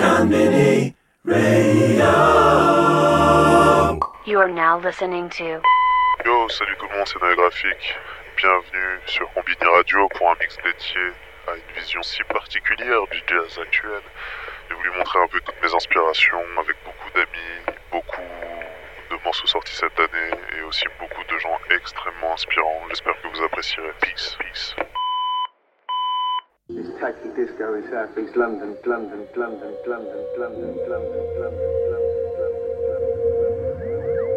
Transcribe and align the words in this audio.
Radio. 0.00 0.40
You 4.24 4.38
are 4.38 4.48
now 4.48 4.80
listening 4.80 5.28
to 5.36 5.60
Yo, 6.24 6.48
salut 6.48 6.74
tout 6.78 6.88
le 6.90 6.96
monde, 6.96 7.06
c'est 7.06 7.18
Graphique. 7.36 7.94
Bienvenue 8.38 8.98
sur 9.04 9.30
Combini 9.34 9.58
Radio 9.60 10.08
pour 10.08 10.30
un 10.30 10.34
mix 10.40 10.56
dédié 10.64 11.12
à 11.48 11.54
une 11.54 11.74
vision 11.78 12.02
si 12.02 12.22
particulière 12.24 13.06
du 13.10 13.20
jazz 13.26 13.58
actuel. 13.58 14.00
J'ai 14.70 14.74
voulu 14.74 14.90
montrer 14.96 15.18
un 15.18 15.28
peu 15.28 15.40
toutes 15.40 15.62
mes 15.62 15.74
inspirations 15.74 16.44
avec 16.58 16.76
beaucoup 16.82 17.10
d'amis, 17.14 17.76
beaucoup 17.92 18.22
de 19.10 19.16
morceaux 19.22 19.48
sortis 19.48 19.74
cette 19.74 20.00
année 20.00 20.30
et 20.58 20.62
aussi 20.62 20.86
beaucoup 20.98 21.24
de 21.30 21.38
gens 21.40 21.58
extrêmement 21.76 22.32
inspirants. 22.32 22.86
J'espère 22.88 23.20
que 23.20 23.28
vous 23.28 23.42
apprécierez. 23.44 23.92
Peace, 24.00 24.38
peace. 24.38 24.74
This 26.70 26.86
taxi 27.00 27.26
disco 27.34 27.74
in 27.74 27.82
South 27.90 28.16
East 28.16 28.36
London, 28.36 28.78
London, 28.86 29.26
London, 29.34 29.74
London, 29.90 30.22
London, 30.38 30.70
London, 30.86 31.26
London, 31.34 31.66
London. 31.82 32.14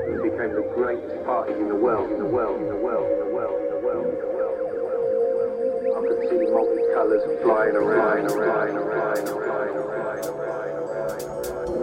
It 0.10 0.22
became 0.26 0.58
the 0.58 0.66
greatest 0.74 1.14
party 1.30 1.54
in 1.54 1.70
the 1.70 1.76
world, 1.78 2.10
in 2.10 2.18
the 2.18 2.26
world, 2.26 2.58
in 2.58 2.70
the 2.70 2.82
world, 2.82 3.06
in 3.06 3.20
the 3.22 3.30
world, 3.30 3.54
in 3.62 3.70
the 3.70 3.78
world, 3.86 4.02
in 4.02 4.18
the 4.18 4.34
world, 4.34 4.58
in 4.58 4.66
the 4.66 4.82
world, 4.82 5.06
in 5.06 5.14
the 5.14 5.70
world. 5.78 5.94
I 5.94 6.02
could 6.10 6.26
see 6.26 6.42
multicolours 6.50 7.22
flying 7.46 7.78
around, 7.78 8.26
around, 8.26 8.82
around, 8.82 9.30
around, 9.30 9.78
around. 9.78 10.58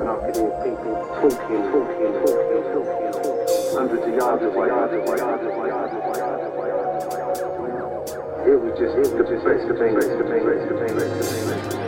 And 0.02 0.10
I 0.10 0.18
could 0.18 0.34
hear 0.34 0.50
people 0.66 0.98
talking, 1.22 1.62
talking, 1.70 2.10
talking, 2.26 2.66
talking, 2.74 3.14
talking, 3.14 3.54
hundreds 3.70 4.02
of 4.02 4.14
yards 4.18 4.42
away, 4.42 4.66
yards 4.66 4.98
away, 4.98 5.14
yards 5.14 5.46
away, 5.46 5.68
yards 5.70 5.94
away. 5.94 6.59
It 8.46 8.56
was 8.56 8.78
just, 8.78 8.96
the 8.96 9.22
best 9.22 9.68
of 9.68 9.76
things, 9.76 9.94
best 9.94 10.18
of 10.18 10.28
things, 10.28 10.44
best 10.44 10.70
of 10.70 10.78
things, 10.78 10.92
best 10.92 11.12
of 11.12 11.26
things. 11.28 11.40
Sweet, 11.70 11.79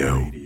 Radio. 0.00 0.39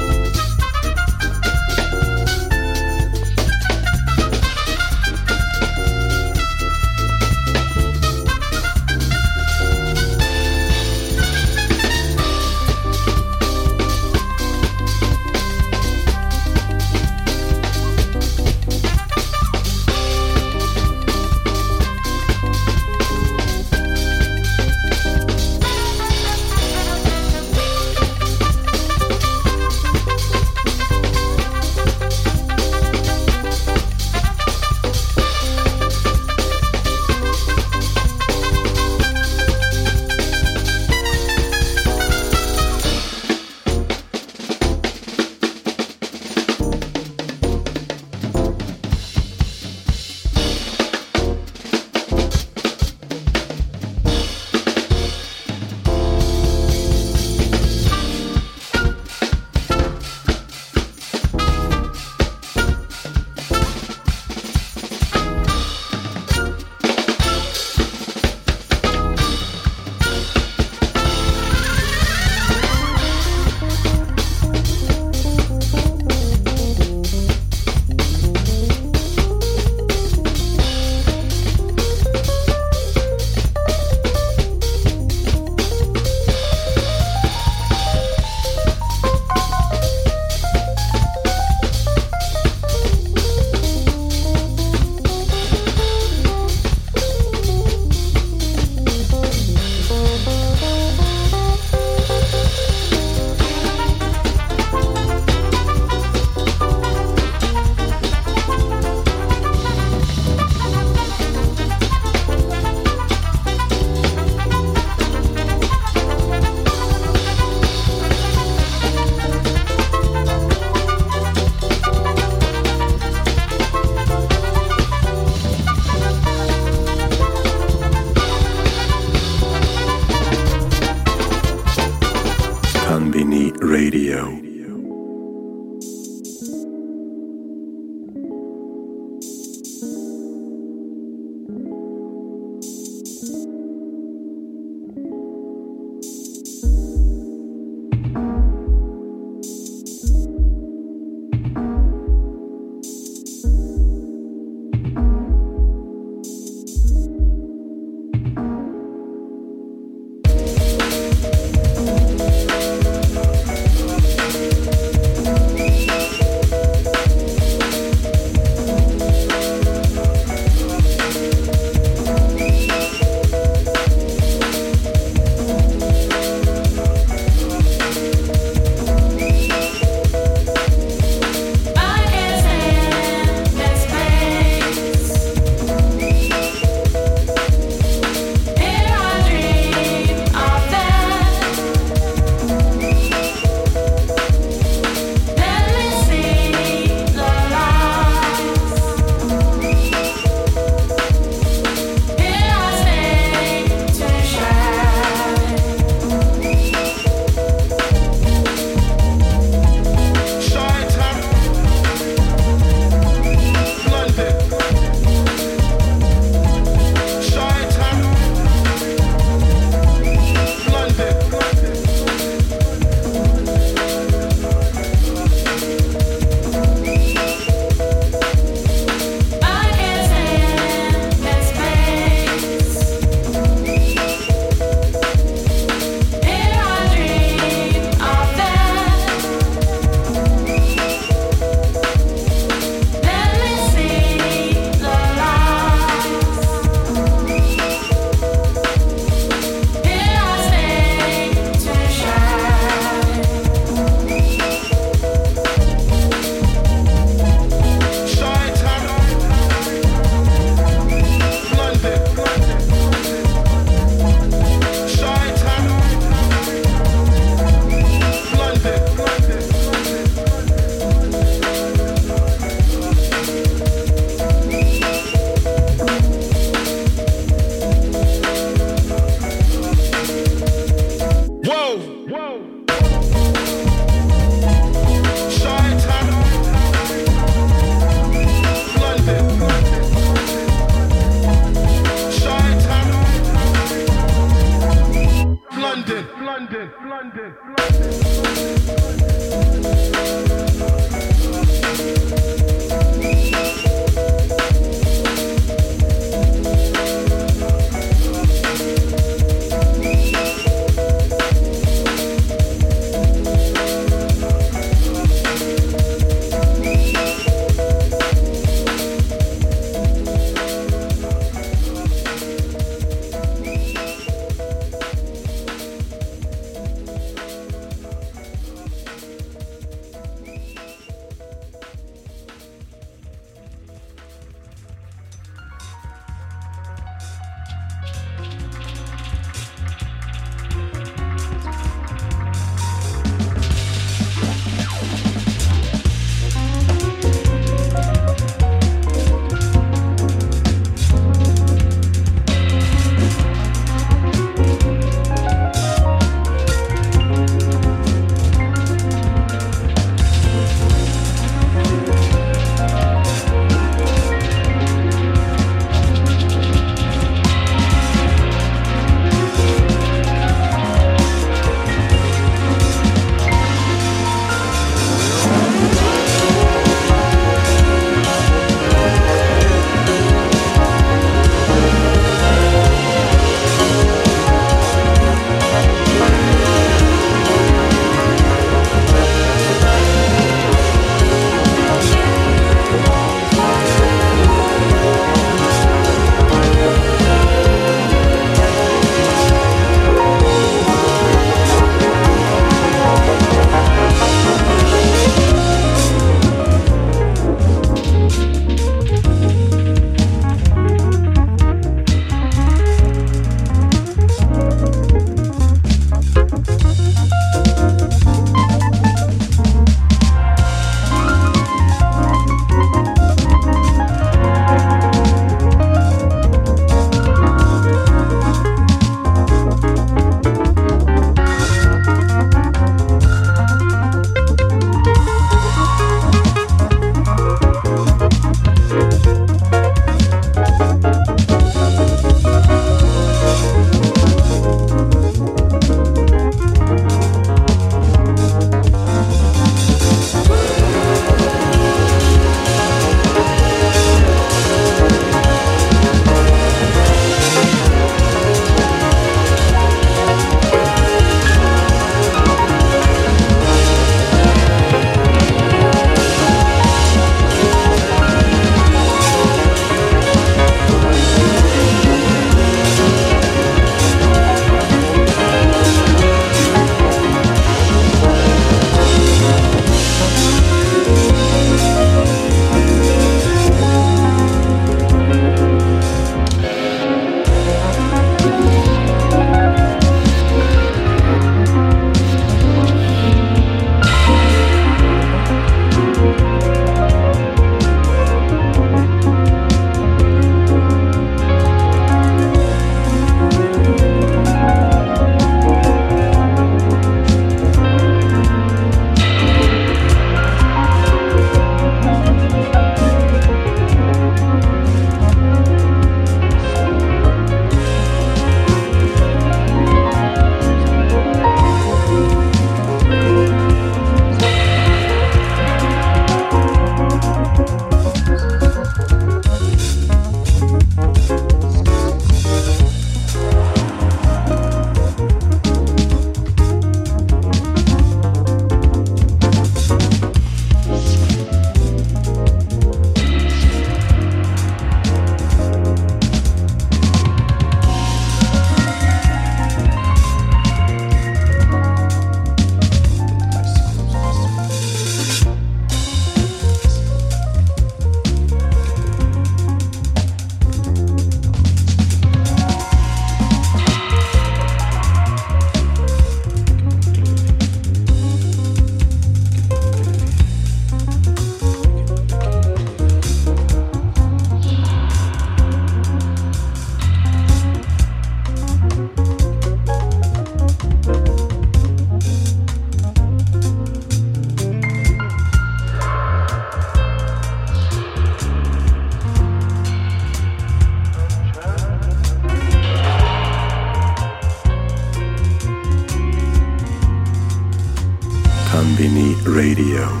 Radio. 599.61 600.00